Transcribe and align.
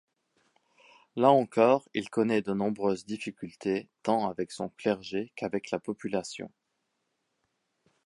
Là 1.15 1.29
encore, 1.29 1.87
il 1.93 2.09
connaît 2.09 2.41
de 2.41 2.53
nombreuses 2.53 3.05
difficultés 3.05 3.87
tant 4.01 4.27
avec 4.27 4.49
son 4.51 4.69
clergé 4.69 5.31
qu'avec 5.35 5.69
la 5.69 5.77
population. 5.77 6.49